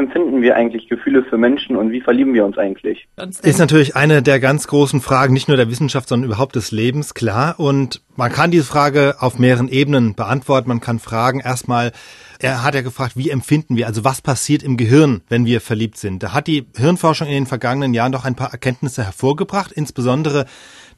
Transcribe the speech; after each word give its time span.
empfinden 0.00 0.42
wir 0.42 0.56
eigentlich 0.56 0.88
Gefühle 0.88 1.22
für 1.22 1.38
Menschen 1.38 1.76
und 1.76 1.92
wie 1.92 2.00
verlieben 2.00 2.34
wir 2.34 2.44
uns 2.44 2.58
eigentlich? 2.58 3.06
Ist 3.42 3.58
natürlich 3.60 3.94
eine 3.94 4.22
der 4.22 4.40
ganz 4.40 4.66
großen 4.66 5.00
Fragen, 5.00 5.32
nicht 5.32 5.46
nur 5.46 5.56
der 5.56 5.70
Wissenschaft, 5.70 6.08
sondern 6.08 6.28
überhaupt 6.28 6.56
des 6.56 6.72
Lebens, 6.72 7.14
klar. 7.14 7.54
Und 7.58 8.02
man 8.16 8.32
kann 8.32 8.50
diese 8.50 8.64
Frage 8.64 9.16
auf 9.20 9.38
mehreren 9.38 9.68
Ebenen 9.68 10.14
beantworten. 10.14 10.68
Man 10.68 10.80
kann 10.80 10.98
fragen 10.98 11.40
erstmal, 11.40 11.92
er 12.40 12.64
hat 12.64 12.74
ja 12.74 12.80
gefragt, 12.80 13.16
wie 13.16 13.30
empfinden 13.30 13.76
wir, 13.76 13.86
also 13.86 14.02
was 14.02 14.22
passiert 14.22 14.62
im 14.62 14.76
Gehirn, 14.76 15.20
wenn 15.28 15.46
wir 15.46 15.60
verliebt 15.60 15.98
sind. 15.98 16.22
Da 16.22 16.32
hat 16.32 16.46
die 16.46 16.66
Hirnforschung 16.76 17.28
in 17.28 17.34
den 17.34 17.46
vergangenen 17.46 17.94
Jahren 17.94 18.12
doch 18.12 18.24
ein 18.24 18.34
paar 18.34 18.50
Erkenntnisse 18.50 19.04
hervorgebracht, 19.04 19.70
insbesondere 19.70 20.46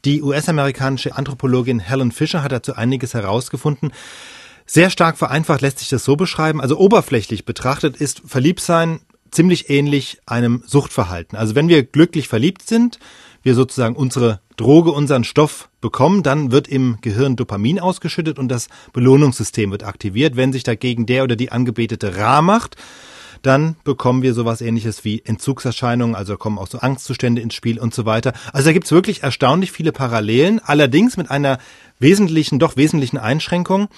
die 0.05 0.23
US-amerikanische 0.23 1.16
Anthropologin 1.16 1.79
Helen 1.79 2.11
Fisher 2.11 2.43
hat 2.43 2.53
dazu 2.53 2.75
einiges 2.75 3.14
herausgefunden. 3.14 3.93
Sehr 4.67 4.91
stark 4.91 5.19
vereinfacht 5.19 5.61
lässt 5.61 5.79
sich 5.81 5.89
das 5.89 6.05
so 6.05 6.17
beschreiben. 6.17 6.61
Also 6.61 6.79
oberflächlich 6.79 7.45
betrachtet 7.45 7.97
ist 7.97 8.23
Verliebtsein 8.27 9.01
ziemlich 9.31 9.71
ähnlich 9.71 10.19
einem 10.27 10.62
Suchtverhalten. 10.66 11.37
Also 11.37 11.55
wenn 11.55 11.69
wir 11.69 11.83
glücklich 11.83 12.29
verliebt 12.29 12.62
sind, 12.62 12.98
wir 13.43 13.55
sozusagen 13.55 13.97
unsere 13.97 14.41
Droge, 14.56 14.93
unseren 14.93 15.25
Stoff 15.25 15.69
bekommen, 15.80 16.23
dann 16.23 16.53
wird 16.53 16.69
im 16.69 16.98
Gehirn 17.01 17.34
Dopamin 17.34 17.80
ausgeschüttet 17.80 18.39
und 18.39 18.48
das 18.48 18.69
Belohnungssystem 18.93 19.70
wird 19.70 19.83
aktiviert. 19.83 20.37
Wenn 20.37 20.53
sich 20.53 20.62
dagegen 20.62 21.06
der 21.06 21.25
oder 21.25 21.34
die 21.34 21.51
Angebetete 21.51 22.17
rar 22.17 22.42
macht, 22.42 22.77
dann 23.41 23.75
bekommen 23.83 24.23
wir 24.23 24.34
sowas 24.34 24.61
ähnliches 24.61 25.05
wie 25.05 25.23
Entzugserscheinungen, 25.25 26.15
also 26.15 26.37
kommen 26.37 26.59
auch 26.59 26.69
so 26.69 26.79
Angstzustände 26.79 27.42
ins 27.42 27.55
Spiel 27.55 27.81
und 27.81 27.92
so 27.92 28.06
weiter. 28.06 28.34
Also 28.53 28.67
da 28.69 28.73
gibt's 28.73 28.92
wirklich 28.92 29.25
erstaunlich 29.25 29.73
viele 29.73 29.91
Parallelen, 29.91 30.61
allerdings 30.65 31.17
mit 31.17 31.29
einer 31.31 31.59
wesentlichen, 31.98 32.61
doch 32.61 32.77
wesentlichen 32.77 33.19
Einschränkung. 33.19 33.89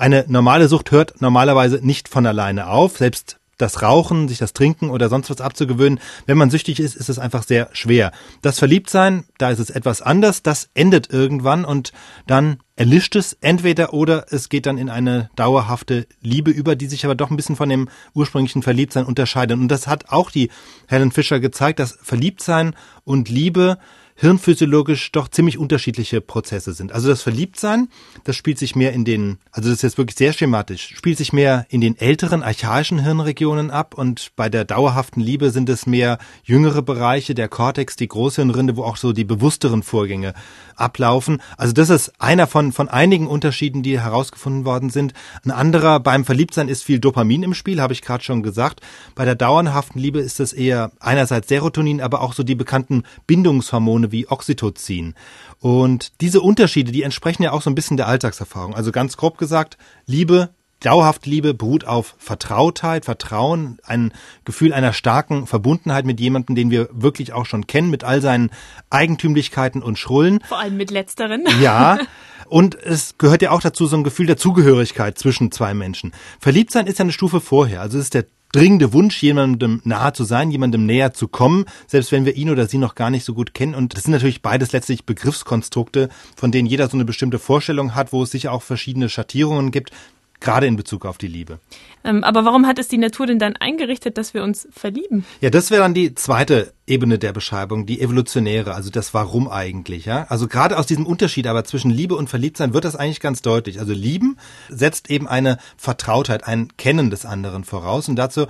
Eine 0.00 0.24
normale 0.28 0.66
Sucht 0.66 0.92
hört 0.92 1.20
normalerweise 1.20 1.80
nicht 1.82 2.08
von 2.08 2.24
alleine 2.24 2.68
auf. 2.68 2.96
Selbst 2.96 3.38
das 3.58 3.82
Rauchen, 3.82 4.28
sich 4.28 4.38
das 4.38 4.54
Trinken 4.54 4.88
oder 4.88 5.10
sonst 5.10 5.28
was 5.28 5.42
abzugewöhnen. 5.42 6.00
Wenn 6.24 6.38
man 6.38 6.48
süchtig 6.48 6.80
ist, 6.80 6.96
ist 6.96 7.10
es 7.10 7.18
einfach 7.18 7.42
sehr 7.42 7.68
schwer. 7.74 8.10
Das 8.40 8.58
Verliebtsein, 8.58 9.24
da 9.36 9.50
ist 9.50 9.58
es 9.58 9.68
etwas 9.68 10.00
anders, 10.00 10.42
das 10.42 10.70
endet 10.72 11.12
irgendwann 11.12 11.66
und 11.66 11.92
dann 12.26 12.60
erlischt 12.76 13.14
es 13.14 13.34
entweder 13.42 13.92
oder 13.92 14.24
es 14.30 14.48
geht 14.48 14.64
dann 14.64 14.78
in 14.78 14.88
eine 14.88 15.28
dauerhafte 15.36 16.06
Liebe 16.22 16.50
über, 16.50 16.76
die 16.76 16.86
sich 16.86 17.04
aber 17.04 17.14
doch 17.14 17.30
ein 17.30 17.36
bisschen 17.36 17.56
von 17.56 17.68
dem 17.68 17.90
ursprünglichen 18.14 18.62
Verliebtsein 18.62 19.04
unterscheidet. 19.04 19.58
Und 19.58 19.68
das 19.68 19.86
hat 19.86 20.08
auch 20.08 20.30
die 20.30 20.48
Helen 20.88 21.12
Fischer 21.12 21.40
gezeigt, 21.40 21.78
dass 21.78 21.98
Verliebtsein 22.00 22.74
und 23.04 23.28
Liebe 23.28 23.76
hirnphysiologisch 24.20 25.12
doch 25.12 25.28
ziemlich 25.28 25.56
unterschiedliche 25.56 26.20
Prozesse 26.20 26.74
sind. 26.74 26.92
Also 26.92 27.08
das 27.08 27.22
Verliebtsein, 27.22 27.88
das 28.24 28.36
spielt 28.36 28.58
sich 28.58 28.76
mehr 28.76 28.92
in 28.92 29.06
den, 29.06 29.38
also 29.50 29.70
das 29.70 29.78
ist 29.78 29.82
jetzt 29.82 29.98
wirklich 29.98 30.18
sehr 30.18 30.34
schematisch, 30.34 30.94
spielt 30.94 31.16
sich 31.16 31.32
mehr 31.32 31.64
in 31.70 31.80
den 31.80 31.96
älteren 31.96 32.42
archaischen 32.42 32.98
Hirnregionen 32.98 33.70
ab 33.70 33.94
und 33.94 34.32
bei 34.36 34.50
der 34.50 34.66
dauerhaften 34.66 35.22
Liebe 35.22 35.50
sind 35.50 35.70
es 35.70 35.86
mehr 35.86 36.18
jüngere 36.44 36.82
Bereiche, 36.82 37.34
der 37.34 37.48
Kortex, 37.48 37.96
die 37.96 38.08
Großhirnrinde, 38.08 38.76
wo 38.76 38.84
auch 38.84 38.98
so 38.98 39.14
die 39.14 39.24
bewussteren 39.24 39.82
Vorgänge 39.82 40.34
ablaufen. 40.76 41.40
Also 41.56 41.72
das 41.72 41.88
ist 41.88 42.12
einer 42.20 42.46
von, 42.46 42.72
von 42.72 42.88
einigen 42.88 43.26
Unterschieden, 43.26 43.82
die 43.82 43.98
herausgefunden 43.98 44.66
worden 44.66 44.90
sind. 44.90 45.14
Ein 45.46 45.50
anderer 45.50 45.98
beim 45.98 46.26
Verliebtsein 46.26 46.68
ist 46.68 46.82
viel 46.82 46.98
Dopamin 46.98 47.42
im 47.42 47.54
Spiel, 47.54 47.80
habe 47.80 47.94
ich 47.94 48.02
gerade 48.02 48.22
schon 48.22 48.42
gesagt. 48.42 48.80
Bei 49.14 49.24
der 49.24 49.34
dauerhaften 49.34 49.98
Liebe 49.98 50.20
ist 50.20 50.40
es 50.40 50.52
eher 50.52 50.92
einerseits 51.00 51.48
Serotonin, 51.48 52.02
aber 52.02 52.20
auch 52.20 52.34
so 52.34 52.42
die 52.42 52.54
bekannten 52.54 53.04
Bindungshormone 53.26 54.09
wie 54.12 54.28
Oxytocin. 54.28 55.14
Und 55.60 56.20
diese 56.20 56.40
Unterschiede, 56.40 56.92
die 56.92 57.02
entsprechen 57.02 57.42
ja 57.42 57.52
auch 57.52 57.62
so 57.62 57.70
ein 57.70 57.74
bisschen 57.74 57.96
der 57.96 58.08
Alltagserfahrung. 58.08 58.74
Also 58.74 58.92
ganz 58.92 59.16
grob 59.16 59.38
gesagt, 59.38 59.76
Liebe, 60.06 60.50
dauerhafte 60.80 61.28
Liebe 61.28 61.54
beruht 61.54 61.84
auf 61.84 62.14
Vertrautheit, 62.18 63.04
Vertrauen, 63.04 63.78
ein 63.84 64.12
Gefühl 64.44 64.72
einer 64.72 64.92
starken 64.92 65.46
Verbundenheit 65.46 66.06
mit 66.06 66.20
jemandem, 66.20 66.56
den 66.56 66.70
wir 66.70 66.88
wirklich 66.92 67.32
auch 67.32 67.46
schon 67.46 67.66
kennen, 67.66 67.90
mit 67.90 68.04
all 68.04 68.20
seinen 68.20 68.50
Eigentümlichkeiten 68.88 69.82
und 69.82 69.98
Schrullen. 69.98 70.40
Vor 70.48 70.58
allem 70.58 70.76
mit 70.76 70.90
letzteren. 70.90 71.44
Ja. 71.60 71.98
Und 72.46 72.74
es 72.74 73.16
gehört 73.18 73.42
ja 73.42 73.50
auch 73.50 73.60
dazu 73.60 73.86
so 73.86 73.96
ein 73.96 74.02
Gefühl 74.02 74.26
der 74.26 74.36
Zugehörigkeit 74.36 75.18
zwischen 75.18 75.52
zwei 75.52 75.74
Menschen. 75.74 76.12
Verliebtsein 76.40 76.86
ist 76.86 76.98
ja 76.98 77.04
eine 77.04 77.12
Stufe 77.12 77.40
vorher. 77.40 77.80
Also 77.80 77.98
es 77.98 78.04
ist 78.04 78.14
der 78.14 78.24
dringende 78.52 78.92
Wunsch, 78.92 79.22
jemandem 79.22 79.80
nahe 79.84 80.12
zu 80.12 80.24
sein, 80.24 80.50
jemandem 80.50 80.86
näher 80.86 81.12
zu 81.12 81.28
kommen, 81.28 81.64
selbst 81.86 82.12
wenn 82.12 82.24
wir 82.24 82.36
ihn 82.36 82.50
oder 82.50 82.66
sie 82.66 82.78
noch 82.78 82.94
gar 82.94 83.10
nicht 83.10 83.24
so 83.24 83.34
gut 83.34 83.54
kennen. 83.54 83.74
Und 83.74 83.96
das 83.96 84.04
sind 84.04 84.12
natürlich 84.12 84.42
beides 84.42 84.72
letztlich 84.72 85.04
Begriffskonstrukte, 85.04 86.08
von 86.36 86.52
denen 86.52 86.66
jeder 86.66 86.88
so 86.88 86.96
eine 86.96 87.04
bestimmte 87.04 87.38
Vorstellung 87.38 87.94
hat, 87.94 88.12
wo 88.12 88.22
es 88.22 88.30
sicher 88.30 88.52
auch 88.52 88.62
verschiedene 88.62 89.08
Schattierungen 89.08 89.70
gibt, 89.70 89.92
gerade 90.40 90.66
in 90.66 90.76
Bezug 90.76 91.06
auf 91.06 91.18
die 91.18 91.28
Liebe. 91.28 91.60
Ähm, 92.04 92.24
aber 92.24 92.44
warum 92.44 92.66
hat 92.66 92.78
es 92.78 92.88
die 92.88 92.98
Natur 92.98 93.26
denn 93.26 93.38
dann 93.38 93.56
eingerichtet, 93.56 94.16
dass 94.16 94.34
wir 94.34 94.42
uns 94.42 94.68
verlieben? 94.72 95.24
Ja, 95.40 95.50
das 95.50 95.70
wäre 95.70 95.82
dann 95.82 95.94
die 95.94 96.14
zweite 96.14 96.72
Ebene 96.90 97.18
der 97.18 97.32
Beschreibung, 97.32 97.86
die 97.86 98.00
evolutionäre, 98.00 98.74
also 98.74 98.90
das 98.90 99.14
Warum 99.14 99.48
eigentlich. 99.48 100.06
Ja? 100.06 100.26
Also 100.28 100.48
gerade 100.48 100.76
aus 100.76 100.86
diesem 100.86 101.06
Unterschied 101.06 101.46
aber 101.46 101.64
zwischen 101.64 101.90
Liebe 101.90 102.16
und 102.16 102.28
Verliebtsein 102.28 102.74
wird 102.74 102.84
das 102.84 102.96
eigentlich 102.96 103.20
ganz 103.20 103.42
deutlich. 103.42 103.78
Also 103.78 103.92
Lieben 103.92 104.36
setzt 104.68 105.08
eben 105.08 105.28
eine 105.28 105.58
Vertrautheit, 105.76 106.46
ein 106.46 106.76
Kennen 106.76 107.10
des 107.10 107.24
anderen 107.24 107.64
voraus 107.64 108.08
und 108.08 108.16
dazu 108.16 108.46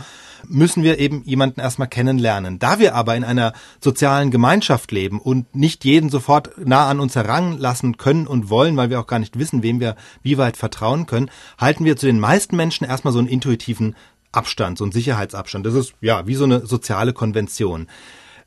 müssen 0.49 0.83
wir 0.83 0.99
eben 0.99 1.23
jemanden 1.25 1.61
erstmal 1.61 1.89
kennenlernen. 1.89 2.59
Da 2.59 2.79
wir 2.79 2.95
aber 2.95 3.15
in 3.15 3.25
einer 3.25 3.53
sozialen 3.79 4.31
Gemeinschaft 4.31 4.91
leben 4.91 5.21
und 5.21 5.55
nicht 5.55 5.85
jeden 5.85 6.09
sofort 6.09 6.51
nah 6.67 6.89
an 6.89 6.99
uns 6.99 7.15
heranlassen 7.17 7.99
können 7.99 8.27
und 8.27 8.49
wollen, 8.49 8.77
weil 8.77 8.89
wir 8.89 9.01
auch 9.01 9.07
gar 9.07 9.19
nicht 9.19 9.39
wissen, 9.39 9.63
wem 9.63 9.81
wir 9.81 9.97
wie 10.23 10.39
weit 10.39 10.57
vertrauen 10.57 11.05
können, 11.05 11.31
halten 11.59 11.85
wir 11.85 11.97
zu 11.97 12.07
den 12.07 12.19
meisten 12.19 12.57
Menschen 12.57 12.87
erstmal 12.87 13.13
so 13.13 13.19
einen 13.19 13.29
intuitiven 13.41 13.97
Abstand, 14.33 14.79
so 14.79 14.89
Sicherheitsabstand. 14.91 15.67
Das 15.67 15.75
ist 15.75 15.95
ja 16.01 16.27
wie 16.27 16.35
so 16.35 16.45
eine 16.45 16.67
soziale 16.67 17.13
Konvention. 17.13 17.89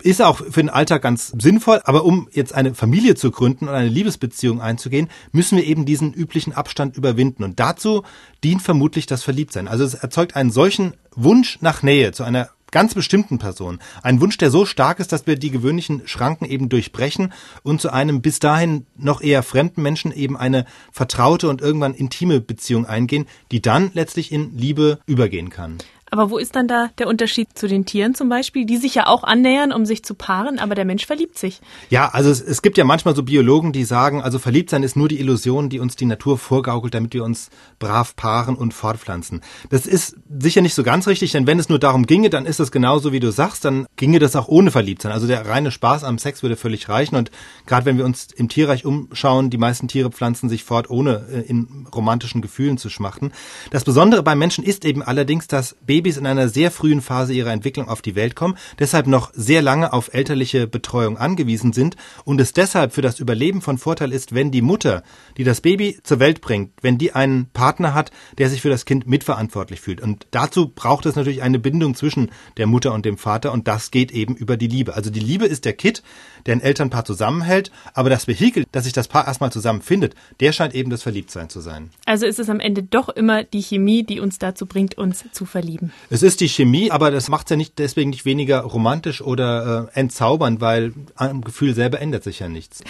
Ist 0.02 0.22
auch 0.22 0.38
für 0.38 0.62
den 0.62 0.70
Alltag 0.70 1.02
ganz 1.02 1.34
sinnvoll, 1.38 1.82
aber 1.86 2.04
um 2.04 2.28
jetzt 2.32 2.54
eine 2.54 2.76
Familie 2.76 3.16
zu 3.16 3.32
gründen 3.32 3.68
und 3.68 3.74
eine 3.74 3.90
Liebesbeziehung 3.90 4.62
einzugehen, 4.62 5.10
müssen 5.32 5.58
wir 5.58 5.66
eben 5.66 5.86
diesen 5.86 6.14
üblichen 6.14 6.54
Abstand 6.54 6.98
überwinden. 6.98 7.44
Und 7.44 7.60
dazu 7.60 8.04
dient 8.44 8.62
vermutlich 8.62 9.06
das 9.06 9.24
Verliebtsein. 9.24 9.68
Also 9.68 9.84
es 9.84 9.94
erzeugt 9.94 10.36
einen 10.36 10.52
solchen 10.52 10.94
Wunsch 11.16 11.60
nach 11.62 11.84
Nähe 11.84 12.12
zu 12.12 12.24
einer 12.24 12.50
ganz 12.74 12.94
bestimmten 12.94 13.38
Person. 13.38 13.80
Ein 14.02 14.20
Wunsch, 14.20 14.38
der 14.38 14.52
so 14.52 14.66
stark 14.66 15.00
ist, 15.00 15.14
dass 15.14 15.26
wir 15.28 15.38
die 15.38 15.52
gewöhnlichen 15.52 16.02
Schranken 16.06 16.44
eben 16.44 16.68
durchbrechen 16.68 17.32
und 17.62 17.80
zu 17.80 17.94
einem 17.94 18.22
bis 18.22 18.40
dahin 18.40 18.86
noch 18.98 19.22
eher 19.22 19.44
fremden 19.44 19.82
Menschen 19.82 20.12
eben 20.12 20.36
eine 20.36 20.66
vertraute 20.92 21.48
und 21.48 21.62
irgendwann 21.62 21.94
intime 21.94 22.42
Beziehung 22.42 22.86
eingehen, 22.86 23.28
die 23.52 23.62
dann 23.62 23.92
letztlich 23.94 24.32
in 24.32 24.58
Liebe 24.58 25.00
übergehen 25.06 25.50
kann. 25.50 25.78
Aber 26.14 26.30
wo 26.30 26.38
ist 26.38 26.56
dann 26.56 26.68
da 26.68 26.92
der 27.00 27.08
Unterschied 27.08 27.58
zu 27.58 27.68
den 27.68 27.88
Tieren 27.88 28.14
zum 28.14 28.30
Beispiel, 28.30 28.68
die 28.68 28.78
sich 28.78 28.94
ja 28.94 29.08
auch 29.08 29.24
annähern, 29.24 29.72
um 29.72 29.84
sich 29.84 30.06
zu 30.06 30.14
paaren, 30.14 30.60
aber 30.60 30.76
der 30.76 30.86
Mensch 30.86 31.08
verliebt 31.08 31.40
sich? 31.40 31.60
Ja, 31.90 32.10
also 32.10 32.30
es, 32.30 32.40
es 32.40 32.62
gibt 32.62 32.78
ja 32.78 32.84
manchmal 32.84 33.16
so 33.16 33.24
Biologen, 33.24 33.72
die 33.74 33.84
sagen, 33.84 34.22
also 34.22 34.38
verliebt 34.38 34.70
sein 34.70 34.84
ist 34.84 34.96
nur 34.96 35.08
die 35.08 35.20
Illusion, 35.20 35.70
die 35.70 35.80
uns 35.80 35.96
die 35.96 36.06
Natur 36.06 36.38
vorgaukelt, 36.38 36.94
damit 36.94 37.16
wir 37.16 37.24
uns 37.24 37.50
brav 37.80 38.16
paaren 38.16 38.56
und 38.56 38.76
fortpflanzen. 38.76 39.42
Das 39.72 39.88
ist 39.88 40.16
sicher 40.40 40.62
nicht 40.62 40.76
so 40.76 40.84
ganz 40.84 41.08
richtig, 41.08 41.32
denn 41.32 41.48
wenn 41.48 41.58
es 41.58 41.68
nur 41.68 41.80
darum 41.80 42.06
ginge, 42.06 42.30
dann 42.30 42.46
ist 42.46 42.60
es 42.60 42.72
genauso, 42.72 43.12
wie 43.12 43.20
du 43.20 43.32
sagst, 43.32 43.66
dann 43.66 43.88
ginge 43.96 44.20
das 44.20 44.36
auch 44.36 44.48
ohne 44.48 44.70
Verliebtsein. 44.70 45.14
Also 45.14 45.26
der 45.26 45.48
reine 45.48 45.72
Spaß 45.72 46.04
am 46.04 46.20
Sex 46.20 46.44
würde 46.44 46.58
völlig 46.58 46.90
reichen 46.90 47.16
und 47.16 47.32
gerade 47.66 47.88
wenn 47.88 47.98
wir 47.98 48.06
uns 48.06 48.28
im 48.36 48.50
Tierreich 48.50 48.86
umschauen, 48.86 49.50
die 49.50 49.58
meisten 49.58 49.88
Tiere 49.88 50.12
pflanzen 50.12 50.48
sich 50.48 50.64
fort, 50.64 50.92
ohne 50.92 51.26
äh, 51.34 51.40
in 51.40 51.88
romantischen 51.92 52.44
Gefühlen 52.44 52.78
zu 52.78 52.92
schmachten. 52.92 53.32
Das 53.72 53.84
Besondere 53.84 54.22
beim 54.22 54.38
Menschen 54.38 54.64
ist 54.64 54.86
eben 54.86 55.02
allerdings, 55.02 55.48
dass 55.48 55.76
Babys 55.88 56.03
Babys 56.04 56.18
in 56.18 56.28
einer 56.28 56.50
sehr 56.50 56.70
frühen 56.70 57.02
Phase 57.02 57.32
ihrer 57.32 57.54
Entwicklung 57.54 57.88
auf 57.88 58.02
die 58.02 58.16
Welt 58.16 58.36
kommen, 58.36 58.58
deshalb 58.78 59.08
noch 59.08 59.32
sehr 59.34 59.62
lange 59.62 59.94
auf 59.94 60.14
elterliche 60.14 60.68
Betreuung 60.68 61.18
angewiesen 61.18 61.72
sind 61.72 61.96
und 62.26 62.42
es 62.42 62.52
deshalb 62.52 62.92
für 62.92 63.02
das 63.02 63.22
Überleben 63.22 63.62
von 63.62 63.78
Vorteil 63.78 64.12
ist, 64.12 64.36
wenn 64.36 64.52
die 64.52 64.62
Mutter, 64.62 65.04
die 65.38 65.46
das 65.46 65.62
Baby 65.62 65.98
zur 66.04 66.20
Welt 66.20 66.42
bringt, 66.42 66.72
wenn 66.82 66.98
die 66.98 67.14
einen 67.14 67.46
Partner 67.54 67.94
hat, 67.94 68.12
der 68.38 68.50
sich 68.50 68.62
für 68.62 68.68
das 68.68 68.84
Kind 68.84 69.08
mitverantwortlich 69.08 69.80
fühlt. 69.80 70.02
Und 70.02 70.28
dazu 70.32 70.68
braucht 70.68 71.06
es 71.06 71.16
natürlich 71.16 71.42
eine 71.42 71.58
Bindung 71.58 71.96
zwischen 71.96 72.32
der 72.58 72.68
Mutter 72.68 72.94
und 72.94 73.06
dem 73.06 73.18
Vater 73.18 73.54
und 73.54 73.70
das 73.70 73.90
geht 73.90 74.12
eben 74.12 74.36
über 74.36 74.58
die 74.58 74.68
Liebe. 74.68 74.96
Also 74.96 75.10
die 75.10 75.22
Liebe 75.22 75.46
ist 75.46 75.64
der 75.64 75.72
Kit, 75.72 76.04
der 76.46 76.58
ein 76.58 76.62
Elternpaar 76.62 77.06
zusammenhält, 77.06 77.72
aber 77.94 78.10
das 78.10 78.28
Vehikel, 78.28 78.66
dass 78.74 78.84
sich 78.84 78.92
das 78.92 79.08
Paar 79.08 79.26
erstmal 79.26 79.54
zusammenfindet, 79.54 80.16
der 80.42 80.52
scheint 80.52 80.76
eben 80.76 80.90
das 80.90 81.02
Verliebtsein 81.02 81.48
zu 81.48 81.62
sein. 81.62 81.92
Also 82.06 82.26
ist 82.26 82.40
es 82.40 82.50
am 82.50 82.60
Ende 82.60 82.84
doch 82.84 83.08
immer 83.08 83.46
die 83.46 83.64
Chemie, 83.64 84.04
die 84.04 84.20
uns 84.20 84.38
dazu 84.38 84.66
bringt, 84.66 84.98
uns 84.98 85.24
zu 85.32 85.46
verlieben. 85.46 85.93
Es 86.10 86.22
ist 86.22 86.42
die 86.42 86.50
Chemie, 86.50 86.92
aber 86.92 87.12
das 87.12 87.30
macht 87.30 87.48
es 87.48 87.52
ja 87.52 87.56
nicht 87.56 87.80
deswegen 87.80 88.12
nicht 88.12 88.26
weniger 88.26 88.60
romantisch 88.62 89.22
oder 89.22 89.90
äh, 89.96 90.00
entzaubernd, 90.00 90.62
weil 90.62 90.94
am 91.16 91.42
Gefühl 91.42 91.74
selber 91.74 92.00
ändert 92.00 92.24
sich 92.24 92.40
ja 92.40 92.50
nichts. 92.50 92.84